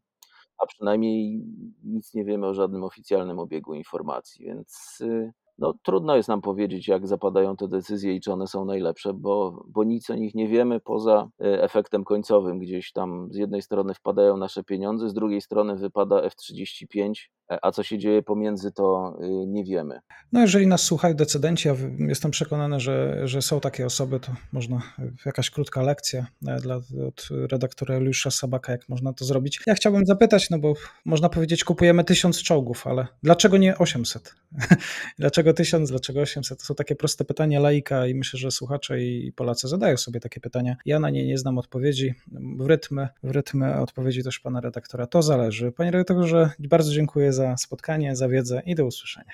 a 0.59 0.67
przynajmniej 0.67 1.45
nic 1.85 2.15
nie 2.15 2.25
wiemy 2.25 2.47
o 2.47 2.55
żadnym 2.55 2.85
oficjalnym 2.85 3.39
obiegu 3.39 3.75
informacji, 3.75 4.45
więc 4.45 4.99
y, 5.01 5.33
no, 5.59 5.75
trudno 5.83 6.17
jest 6.17 6.29
nam 6.29 6.41
powiedzieć, 6.41 6.89
jak 6.89 7.07
zapadają 7.07 7.57
te 7.57 7.69
decyzje 7.69 8.15
i 8.15 8.21
czy 8.21 8.33
one 8.33 8.47
są 8.47 8.65
najlepsze, 8.65 9.13
bo, 9.15 9.65
bo 9.69 9.85
nic 9.85 10.11
o 10.11 10.15
nich 10.15 10.35
nie 10.35 10.49
wiemy 10.49 10.81
poza 10.81 11.29
y, 11.41 11.63
efektem 11.63 12.05
końcowym. 12.05 12.59
Gdzieś 12.59 12.93
tam 12.93 13.29
z 13.33 13.37
jednej 13.37 13.63
strony 13.63 13.95
wpadają 13.95 14.37
nasze 14.37 14.65
pieniądze, 14.65 15.09
z 15.09 15.15
drugiej 15.15 15.41
strony 15.41 15.77
wypada 15.77 16.23
F-35 16.23 17.13
a 17.49 17.73
co 17.73 17.83
się 17.83 17.99
dzieje 17.99 18.23
pomiędzy, 18.23 18.73
to 18.73 19.19
nie 19.47 19.65
wiemy. 19.65 20.01
No 20.33 20.41
jeżeli 20.41 20.67
nas 20.67 20.83
słuchają 20.83 21.15
decydenci, 21.15 21.69
ja 21.69 21.75
jestem 21.99 22.31
przekonany, 22.31 22.81
że, 22.81 23.29
że 23.29 23.43
są 23.43 23.61
takie 23.61 23.87
osoby, 23.87 24.21
to 24.21 24.33
można 24.53 24.83
jakaś 25.27 25.51
krótka 25.51 25.83
lekcja 25.83 26.27
dla, 26.63 26.77
od 27.09 27.29
redaktora 27.51 27.95
Juliusza 27.95 28.31
Sabaka, 28.31 28.73
jak 28.73 28.89
można 28.89 29.13
to 29.13 29.25
zrobić. 29.25 29.61
Ja 29.67 29.75
chciałbym 29.75 30.07
zapytać, 30.07 30.51
no 30.51 30.59
bo 30.59 30.75
można 31.05 31.29
powiedzieć, 31.29 31.65
kupujemy 31.65 32.05
tysiąc 32.05 32.43
czołgów, 32.43 32.87
ale 32.87 33.07
dlaczego 33.23 33.57
nie 33.57 33.79
800? 33.79 34.35
dlaczego 35.19 35.46
tysiąc, 35.53 35.91
dlaczego 35.91 36.21
800? 36.21 36.59
To 36.59 36.65
są 36.65 36.75
takie 36.75 36.97
proste 36.97 37.25
pytania 37.25 37.61
laika 37.61 38.07
i 38.07 38.15
myślę, 38.15 38.39
że 38.39 38.51
słuchacze 38.51 39.01
i 39.03 39.33
Polacy 39.33 39.69
zadają 39.69 39.97
sobie 39.97 40.21
takie 40.21 40.41
pytania. 40.41 40.77
Ja 40.85 41.01
na 41.01 41.11
nie 41.11 41.27
nie 41.27 41.39
znam 41.39 41.59
odpowiedzi. 41.59 42.15
W 42.59 42.67
rytmy, 42.67 43.09
w 43.23 43.31
rytmy 43.31 43.81
odpowiedzi 43.81 44.25
też 44.25 44.41
pana 44.41 44.61
redaktora. 44.61 45.07
To 45.07 45.23
zależy. 45.23 45.73
Panie 45.73 45.91
redaktorze, 45.91 46.51
bardzo 46.59 46.93
dziękuję 46.93 47.33
za 47.33 47.57
spotkanie, 47.57 48.17
za 48.17 48.29
wiedzę 48.29 48.63
i 48.67 48.75
do 48.75 48.87
usłyszenia. 48.87 49.33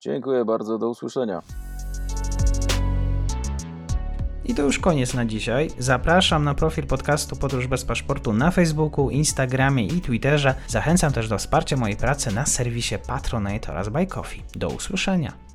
Dziękuję 0.00 0.44
bardzo, 0.44 0.78
do 0.78 0.88
usłyszenia. 0.88 1.42
I 4.44 4.54
to 4.54 4.62
już 4.62 4.78
koniec 4.78 5.14
na 5.14 5.24
dzisiaj. 5.24 5.70
Zapraszam 5.78 6.44
na 6.44 6.54
profil 6.54 6.86
podcastu 6.86 7.36
Podróż 7.36 7.66
bez 7.66 7.84
paszportu 7.84 8.32
na 8.32 8.50
Facebooku, 8.50 9.10
Instagramie 9.10 9.86
i 9.86 10.00
Twitterze. 10.00 10.54
Zachęcam 10.68 11.12
też 11.12 11.28
do 11.28 11.38
wsparcia 11.38 11.76
mojej 11.76 11.96
pracy 11.96 12.34
na 12.34 12.46
serwisie 12.46 12.94
Patronite 13.06 13.72
oraz 13.72 13.88
Buy 13.88 14.06
Coffee. 14.06 14.42
Do 14.54 14.68
usłyszenia. 14.68 15.45